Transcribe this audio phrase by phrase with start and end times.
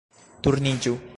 [0.47, 0.97] -Turniĝu